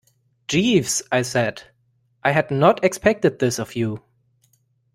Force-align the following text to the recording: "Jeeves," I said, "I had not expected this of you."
"Jeeves," 0.47 1.03
I 1.11 1.21
said, 1.21 1.61
"I 2.23 2.31
had 2.31 2.49
not 2.49 2.83
expected 2.83 3.37
this 3.37 3.59
of 3.59 3.75
you." 3.75 4.01